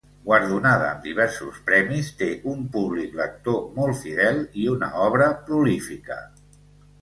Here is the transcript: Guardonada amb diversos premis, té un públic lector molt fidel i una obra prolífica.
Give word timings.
Guardonada 0.27 0.85
amb 0.93 1.03
diversos 1.09 1.59
premis, 1.67 2.09
té 2.21 2.29
un 2.53 2.63
públic 2.77 3.13
lector 3.19 3.61
molt 3.77 4.01
fidel 4.01 4.41
i 4.63 4.67
una 4.73 4.91
obra 5.11 5.29
prolífica. 5.51 6.19